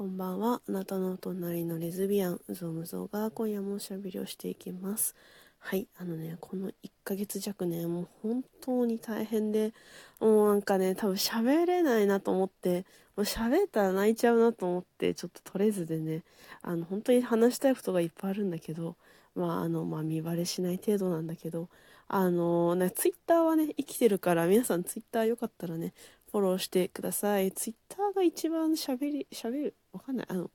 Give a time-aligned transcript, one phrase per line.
[0.00, 0.62] こんばんは。
[0.66, 5.14] あなたの隣のレズビアン、うぞうむぞが今夜もおしゃべりをしていきます。
[5.58, 5.88] はい。
[5.98, 6.72] あのね、この1
[7.04, 9.74] ヶ月弱ね、もう本当に大変で、
[10.18, 16.22] もうなんかね、多分喋れないなと思って、もう喋ったら泣いちゃうなと思って、ちょっと取れずでね、
[16.62, 18.96] あの、本当に話したいことがいっぱいあるんだけど、
[19.34, 21.68] まあ、あの、まあ、見バレしない程度なんだけど、
[22.08, 25.92] あのね、ツイッターはね、生きてるから、皆さんツイッターよかったらね、
[26.30, 27.52] フォローしてください。
[27.52, 30.26] ツイッターが一番喋り、喋る、わかんない。
[30.28, 30.50] あの、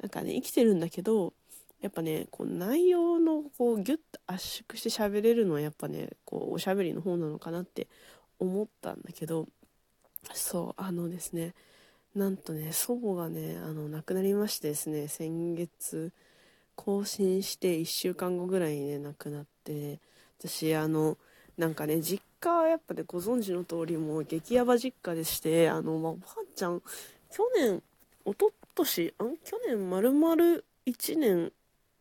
[0.00, 1.32] なんかね、生きてるんだけど、
[1.80, 7.88] やっぱね、こう内容のこうギュッと圧縮して喋れるのはやっぱね、こうおしゃべりの方なのかなって
[8.38, 9.48] 思ったんだけど、
[10.32, 11.54] そう、あのですね、
[12.14, 16.12] なんとね、祖母がね、あの、亡くなりましてですね、先月、
[16.76, 19.98] 更新して1週間後ぐらいにね、亡くなって、
[20.38, 21.18] 私、あの、
[21.56, 26.82] なんかね、実家はやっぱね、ご存知の通りもう激ヤバ実家でして、あの、まあ、おばあちゃん、
[27.30, 27.82] 去年、
[28.24, 30.34] おととし、あ去年丸々
[30.86, 31.52] 1年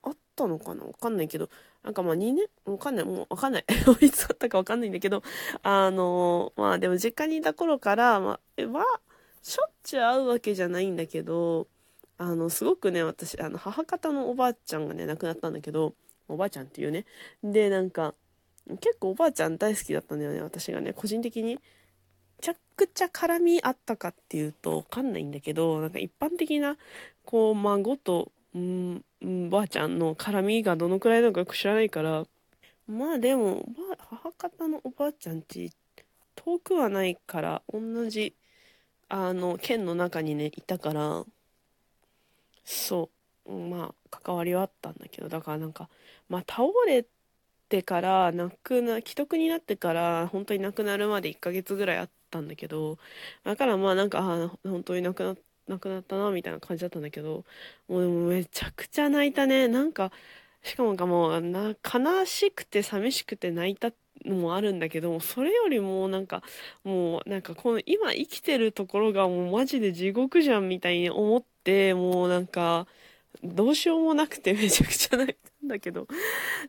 [0.04, 0.84] あったのかな？
[0.86, 1.50] わかんないけど、
[1.84, 3.66] なんかまあ2年、わかんない、もうわかんない。
[4.02, 5.24] いつあったかわかんないんだけど、
[5.64, 9.02] あの、まあでも実家にいた頃から、まあ、まあ、
[9.42, 11.68] しょっちゅう会うわけじゃないんだけど、
[12.18, 15.96] あの、すごくね、私、あの、母方のおばあちゃんがね、亡くなったんだけど、
[16.28, 17.06] おばあちゃんっていうね。
[17.44, 18.14] で、なんか、
[18.80, 21.60] 結構おばあちゃん大好きだったんだよね、私がね、個人的に。
[22.82, 26.78] めちゃくちゃ絡みあったかっていうとわかんないんだけど、なんか一般的な、
[27.26, 29.04] こう、孫と、うん、
[29.50, 32.26] ばあちゃんの絡みがどのくらいなのか知らないから、
[32.88, 33.66] まあでも、
[34.10, 35.72] 母方のおばあちゃんち、
[36.36, 38.36] 遠くはないから、同じ、
[39.10, 41.26] あの、県の中にね、いたから、
[42.64, 43.10] そ
[43.46, 45.90] う、まあ、関わりはあったんだけど、だからなんか、
[46.30, 47.06] まあ、倒れ
[47.70, 52.98] てから亡くな既得になってから本当に亡くなるまで1ヶ月ぐらいあってたんだけど
[53.44, 55.36] だからまあなんかあ本当に亡くな
[55.68, 57.46] 亡くなったなみたいな感じだったんだけど
[57.88, 59.68] もうめちゃくちゃ泣いたね。
[59.68, 60.12] なんか
[60.64, 63.92] しかもかもうな悲しくて寂しくて泣いた
[64.26, 66.44] のもあるんだけどそれよりもなんか
[66.84, 72.88] もうなんかこの今生きてるところがもうマジで地獄じゃんみたいに思ってもうなんか
[73.44, 76.08] どうしようもなくて めちゃくちゃ泣いたんだけど。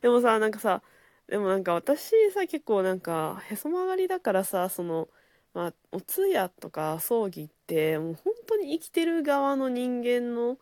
[0.00, 0.82] でもさなんかさ
[1.28, 5.08] でもなんか私さ結構なんかへそ曲がりだからさその
[5.54, 10.58] まあお通夜とか葬儀ってもう本当に生きてる側の人間の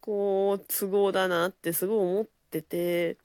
[0.00, 3.18] こう都合だなってすごい思ってて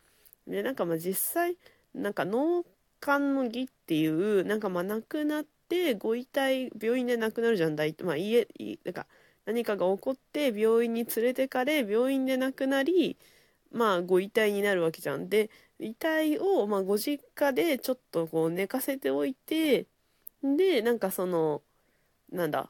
[0.47, 1.57] でなんかまあ実際
[1.93, 2.65] なんか脳
[3.05, 8.47] 幹の儀っていうなんかまあ亡くなってご遺体病院で亡くなるじゃん大まあ家
[8.83, 9.07] なんか
[9.45, 13.17] 何かが起こって病院に連れてかれ病院で亡くなり
[13.71, 15.29] まあご遺体になるわけじゃん。
[15.29, 15.49] で
[15.79, 19.87] 遺体を、まあ、ご実家でちょっとこう寝かせておいて
[20.57, 21.61] でなんかその
[22.31, 22.69] なんだ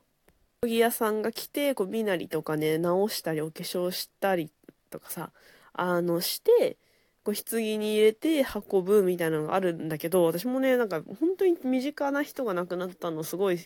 [0.64, 4.52] 葬儀屋さんが来てこう身なりとかね直したりお化粧したり
[4.90, 5.32] とかさ
[5.74, 6.78] あのして
[7.24, 13.60] こう棺に入れて運ぶみたいなのがあるんだけど私もねなんか本当に身近な人が亡くなったのすごい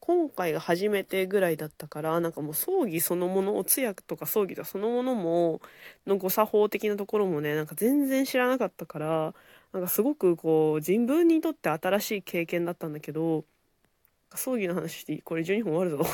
[0.00, 5.62] 今回が初めてぐらいだったからなんかもう葬儀そのものお通夜とか葬儀とかそのものも
[6.06, 9.34] のご作法的なところもねなんか全然知らなかったから
[9.72, 13.44] なんかすごくこう人文にとって新しい経験だったんだけど
[14.36, 16.06] 葬儀の話してこれ12分終わるぞ。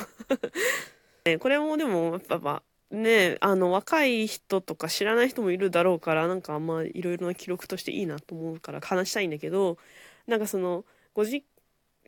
[1.25, 9.79] ね、これもでもやっぱ、ねあの若い人とか知らない人もいるだろうからなんかあんまいろいろな記録としていいなと思うから話したいんだけど
[10.27, 11.45] なんかそのごじ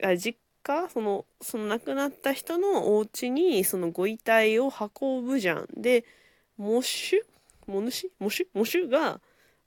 [0.03, 0.89] あ実家？
[0.89, 5.69] そのその亡くなった人のお家にそのご遺体を運ぶじゃん。
[5.77, 6.05] で
[6.59, 7.25] 喪主？
[7.67, 8.11] 喪主？
[8.21, 8.49] 喪主？
[8.55, 9.21] 喪主が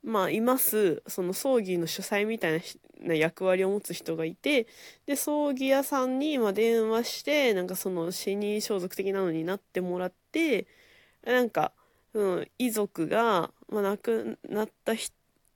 [0.05, 2.61] まあいますその葬儀の主催みたい
[3.01, 4.67] な役割を持つ人がいて
[5.07, 10.67] で葬儀屋さんにま電話してなんかその死に装束的なのになってもらって
[11.25, 11.71] なんか、
[12.13, 14.93] うん、遺族が、まあ、亡くなった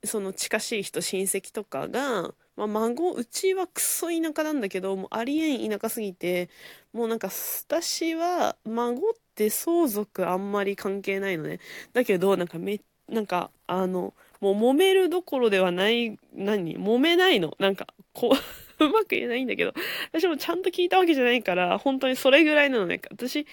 [0.04, 6.50] その近しい人親戚とかがまあ、孫、うちはクソ田舎なんだけど、もうありえん田舎すぎて、
[6.92, 11.58] もうなんか、私は、孫って相続あんまり関係ないのね。
[11.94, 16.76] だけど、なんかめ、なんか、あの、もう揉めるどころではない、何？
[16.78, 17.54] 揉めないの？
[17.58, 18.32] なんか、こ
[18.80, 19.74] う、 うまく言えないんだけど、
[20.12, 23.00] 私もちゃんと聞いたわけじゃないから、本当にそれぐらいなのね。
[23.10, 23.46] 私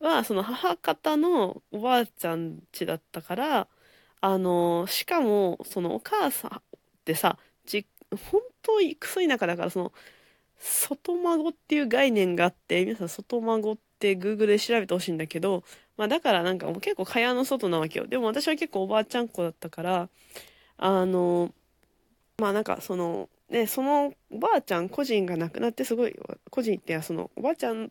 [0.00, 3.68] は、その母方のおばあちゃん家だったから、
[4.20, 6.62] あの、しかも、そのお母さんっ
[7.04, 7.86] てさ、実
[8.16, 9.92] 本当にクソ田舎だからその
[10.58, 13.82] 外孫っていう概念があって皆さん外孫って
[14.12, 15.64] Google で調べてほしいんだけど、
[15.96, 20.08] まあ、だからなんかもう結構蚊帳の外なわけよでも私は結構おばあちゃん子だったから
[20.78, 21.52] あの
[22.38, 26.16] まあなんかそのねそのおばあちゃん個人が亡くなってすごい
[26.50, 27.90] 個人ってそのおばあちゃん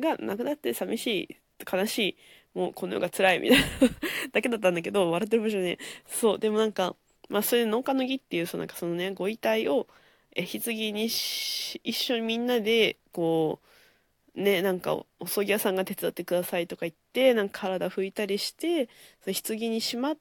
[0.00, 1.36] が亡くなって寂しい
[1.70, 2.16] 悲しい
[2.54, 3.66] もうこの世が辛いみたいな
[4.32, 5.78] だけだったんだけど、笑ってる場所ね。
[6.06, 6.96] そう、でもなんか、
[7.28, 9.88] まあそれで農家の儀っていう、そのなんかそのね、ご遺体を、
[10.34, 13.66] え、棺に一緒にみんなで、こう、
[14.34, 18.88] ね、なんか、お葬儀屋さんが手伝ってくださいとか言って、なんか体拭いたりして、
[19.22, 20.18] その棺にしまっ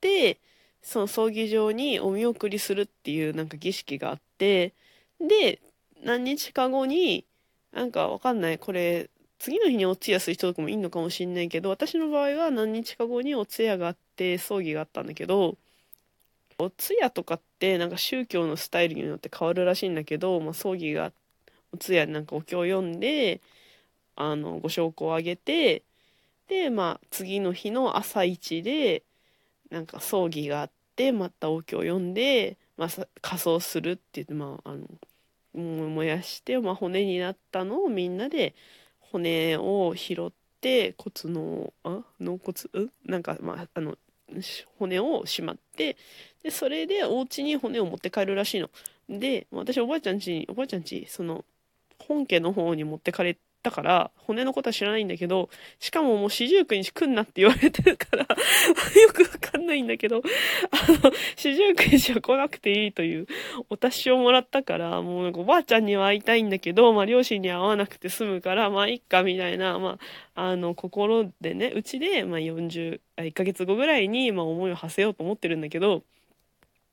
[0.00, 0.40] て、
[0.82, 4.74] その葬儀場にお見送りするっていうなんか儀式があって、
[5.20, 5.60] で、
[6.02, 7.26] 何日か後に、
[7.72, 15.58] なんかわかんない、これ、次の日にお通夜する人とかもいいのかもしんないけど、私の場合は何日か後にお通夜があって、葬儀があったんだけど、
[16.58, 21.23] お通夜とかってなんか宗教のスタイルによって変わるらしいんだけど、まあ、葬儀があって
[21.74, 23.40] お通夜なんかお経を読んで
[24.14, 25.82] あのご証拠をあげて
[26.48, 29.02] でまあ次の日の朝一で
[29.70, 32.88] なんか葬儀があってまたお経を読んで、まあ、
[33.20, 34.86] 仮装するって言ってまああの
[35.54, 38.54] 燃やして、まあ、骨になったのをみんなで
[39.00, 40.30] 骨を拾っ
[40.60, 42.90] て骨のあ納骨ん？
[43.04, 43.96] なんかまああの
[44.78, 45.96] 骨をしまって
[46.42, 48.70] でそれでお家に骨を持って帰るらしいの。
[49.08, 51.43] で私おばあちゃんちおばあちゃんちその
[52.14, 55.48] 本家の方に持ってかれだから、骨のことは知らないんだけど、
[55.80, 58.26] しかももう四十九日来んなって言われてるから よ
[59.14, 60.18] くわかんないんだけど、
[60.70, 63.26] あの、四十九日は来なくていいという
[63.70, 69.98] お達しをもらったから、もうなんかおばあちゃんには会いたいんだけど、まあ両親には会わなくて済むから、まあいっかみたいな、ま
[70.34, 76.02] あ、あの、心でね、うちで、まあ40、1ヶ月後ぐらいに、まあ思いを馳せようと思ってるんだけど、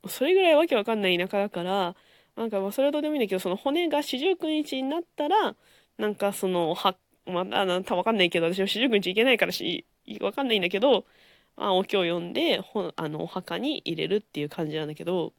[0.08, 1.96] それぐらいわけわかんない田舎だから、
[2.42, 5.56] なんかまあそれはどうでもいいんだけど、その骨が四十九日になったら、
[6.00, 6.96] なんかその、は、
[7.28, 9.86] まあ、あの、わかんないけど、私は四十九日行けないからし、
[10.22, 11.06] わかんないんだけど、
[11.56, 15.34] まあ、お経を読んで、ほあの、お墓に入れるっていう感じなんだけど、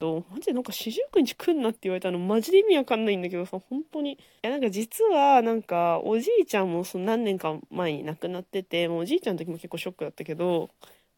[0.00, 4.12] マジでなんか四十九日来んなって言われたのマジで意味わかんないんだけどさ、本当に。
[4.12, 10.68] いや、なんか実は、なんか、おじいちゃんもその何年か前に亡くなってて、もうおじいちゃんの時も結構ショックだったけど、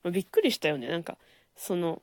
[0.04, 0.86] ま、びっくりしたよね。
[0.88, 1.18] なんか、
[1.56, 2.02] その、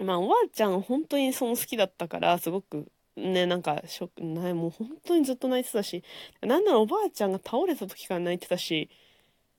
[0.00, 6.02] まあ、おばあちゃん本当にその好きだったから、すごくね、なんか、ショック、ない、もう本当にずっと泣いてたし、
[6.40, 8.88] なんならおばあちゃんが倒れた時から泣いてたし、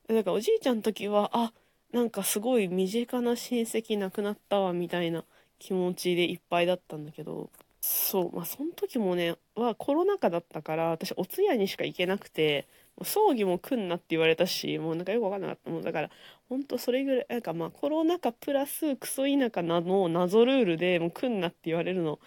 [0.09, 1.53] なんかおじいちゃんの時は、あ、
[1.91, 5.23] なんかすごい身近な親戚亡くなったわ、みたいな
[5.59, 7.49] 気持ちでいっぱいだったんだけど、
[7.81, 12.67] そう、まあその時もね、はコロナ禍だったから、私お通夜にしか行けなくて、
[13.03, 15.69] 葬儀も来んなって言われたし、もうなんかよくわかんなかった。
[15.69, 16.09] もうだから、
[16.49, 22.19] ほんとそれぐらい、なんかまあコロナ禍プラスクソ田舎なの謎ルールでもう来んなって言われるの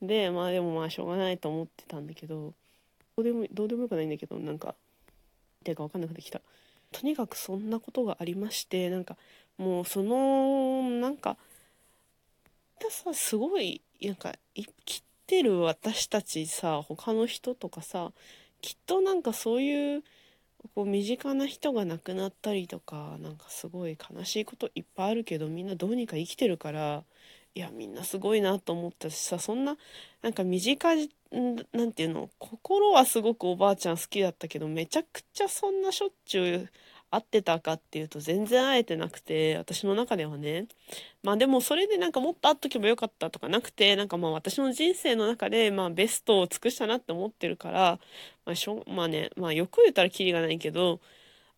[0.00, 2.54] でまあでもまあしょうがないと思ってたんだけど
[3.16, 4.74] どうでもどうでもよくないんだけどなんか
[5.64, 6.40] ていうか分かんなくてきた
[6.90, 9.16] とにかくそんなことがありましてなんか
[9.58, 11.36] もうそのなんか
[12.90, 18.12] さすごいなんか生きてる私たちさ他の人とかさ
[18.60, 20.02] きっとなんかそういう
[20.74, 27.04] こう身近な人が亡くなったりとかなんかすごい悲しいこといっぱいあるけどみんなどうにか生きてるから
[27.54, 29.76] いやみんなすごいなと思ったしさそんな
[30.22, 30.88] なんか身近
[31.72, 36.70] なんていうの心はすごくおばあちゃん好きだったけどめちゃくちゃそんなしょっちゅう
[37.12, 40.66] 会ってたかっていうと全然会えてなくて私の中ではね
[41.22, 47.98] まあでもそれでなんかもっと会っとけばよかったとかなくてなんかまあ私の人生の中でまあベストを尽くしたなって思ってるから、
[48.46, 51.00] まあ、しょまあねまあよく言ったらキリがないけど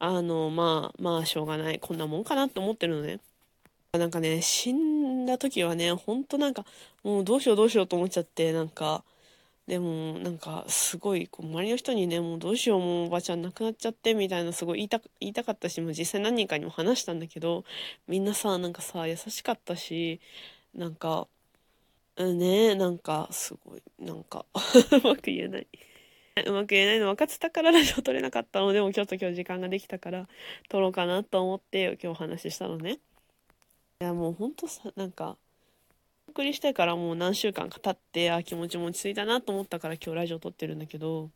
[0.01, 3.21] あのまあまあしょうがないこんなもんかなって思ってるのね。
[3.99, 6.65] なんかね、死んだ時はね、ほんとなんか、
[7.05, 9.05] もうどうしようどうしようと思っちゃって、なんか、
[9.67, 17.65] でも、なんか、すごい、こう、周りの人にね、もうどうしよう、もうおばちゃん亡くなっちゃって、みたいな、すごい言いた、言いたかったし、もう実際何人かにも話したんだけど、
[18.07, 20.21] みんなさ、なんかさ、優しかったし、
[20.75, 21.29] なんか、
[22.19, 24.47] ね、なんか、すごい、なんか
[24.93, 25.67] うまく言えない。
[26.47, 30.29] うまく言えないの分かってたからラジオ撮れなかったのでもちょっと今日時間ができたから
[30.69, 32.99] 撮ろうかなと思って今日お話ししたのね。
[34.01, 35.37] いやもうほんとさなんか
[36.35, 41.31] 送りしてからもう何週間か経ってあ気持ちも落ち着いたなと思ったから今日ラジオ撮ってるんだけど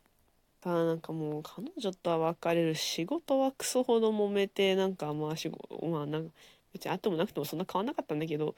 [0.61, 6.31] ただなんかもう彼女とは別れる仕事はクソほど揉めてなんかまあ仕事まあなんか
[6.73, 8.55] 別にあってもなくてもそんな変わんなかったんだけど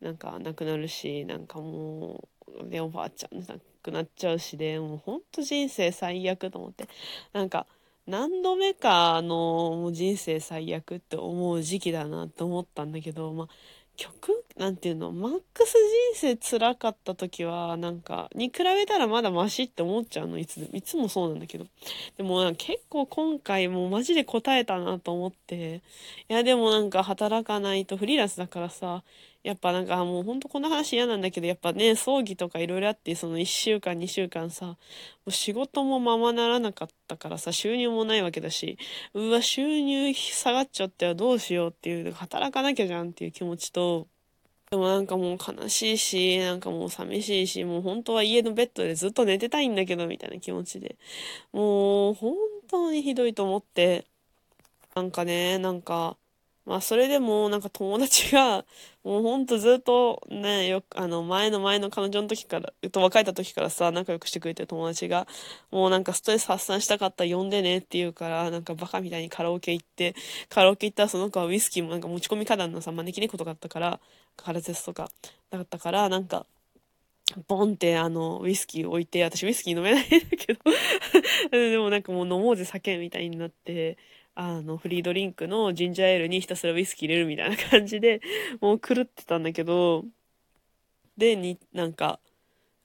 [0.00, 2.28] なんかなくなるしなんかも
[2.60, 6.88] うでおばあちゃん亡くなっちゃうしでもうほんと人生最悪と思って。
[7.32, 7.68] なんか
[8.08, 9.28] 何度目かの
[9.76, 13.48] もう人生最悪って思う時期だなって思ったんだけど、まあ、
[13.96, 15.74] 極なんていうの、マックス
[16.14, 20.68] 人生辛かった時は、なんか、に比べたらまだマシって思っちゃうの、いつも。
[20.72, 21.66] いつもそうなんだけど。
[22.16, 25.82] でも結構今回もうマジで答えたなと思って。
[26.28, 29.02] いや、でもなんか働かないとフリーランスだからさ、
[29.42, 34.76] やっぱなんかもうほんとこの話嫌なんだけど、やっぱね、葬儀とかいろいろあって、その1週間2週間さ、も
[35.26, 38.78] う仕事もままならなかったからさ、収入もないわけだし、
[39.14, 44.06] うわ、収入下がっちゃったよ、どうしようっていう、働かなきゃじゃんっていう気持ちと、
[44.70, 50.96] でもなんかもう悲しいし、なんかもう寂しいし、もう本当は家のベッドでずっと寝てたいんだけど、みたいな気持ちで。
[51.52, 52.34] もう本
[52.68, 54.06] 当にひどいと思って、
[54.94, 56.16] なんかね、なんか、
[56.66, 58.64] まあそれでもなんか友達が
[59.04, 65.26] もうほんとずっとね、よくあの前の前の彼女の時から、と別れた時からさ、仲良くしてくれてる友達が、
[65.70, 70.14] もうなんかストレス発散したかったら呼んでねって言うから、なんかバカみたいにカラオケ行って、
[70.48, 74.00] カラオケ行ったらその子はウイスキーもなんか持ち込み花壇のさ、招き猫とかあったから、
[74.36, 75.10] カラテスとか、
[75.50, 76.46] だったから、なんか、
[77.48, 80.60] ボンってあの、ウイスキー置いて、私ウイスキー飲めないんだけど
[81.50, 83.96] でもなんかもう飲もうぜ酒みたいになって、
[84.36, 88.20] あの、フリードリンクのジンジャーエールにひたすらウイスキー入れるみたいな感じで、
[88.60, 90.04] もう狂ってたんだけど、
[91.16, 92.20] で、に、なんか、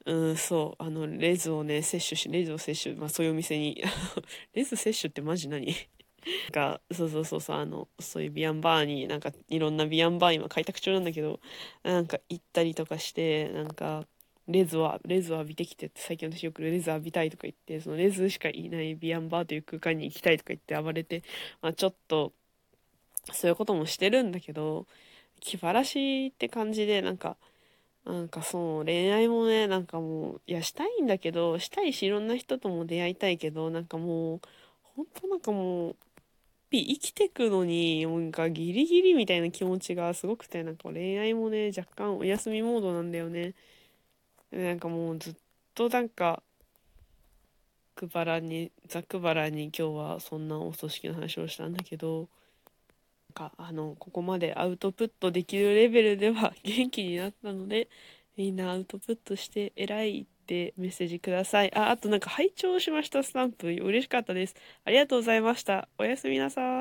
[0.05, 3.83] うん、そう、あの、レズをね、摂取し、レズを摂取、まあそういうお店に、
[4.53, 5.67] レズ摂取ってマジ何？
[5.67, 11.39] なんか、そうそうそうそう、あの、そういうビアンバーに、なんか、いろんなビアンバー今開拓中なんだけど、
[11.83, 14.07] なんか行ったりとかして、なんか、
[14.49, 21.23] レズは、レズを浴びてきてって、最近私よくレズ浴びたいとか言って、そのレズしかいないビアンバーという空間に行きたいとか言って暴れて、
[21.61, 22.33] まあちょっと、
[23.33, 24.87] そういうこともしてるんだけど、
[25.39, 27.37] 気晴らしって感じで、なんか、
[28.05, 34.41] なんかそう、恋愛もね、なんかもう、いや、したいんだけど、したいし、いろんな人とも出会いたいけど、なんかもう、
[34.95, 35.95] 本当なんかもう、
[36.71, 43.55] 生きてくのに、なんかギリギリみたいな気持ちがすごくて、なんか恋愛もね、若干お休みモードなんだよね。
[44.51, 45.35] なんかもうずっ
[45.75, 46.41] となんか
[47.95, 52.29] くばらにざくばらに今日はそんなお葬式の話をしたんだけど
[53.37, 57.89] なんかあのここまでアウトプットできるレベルでは元気になったので
[58.37, 61.75] みんなアウトプットして偉いってメッセージください。
[61.75, 63.67] ああとなんか拝聴しましたスタンプ。
[63.67, 64.55] 嬉しかったです。
[64.85, 65.89] ありがとうございました。
[65.97, 66.79] おやすみなさい。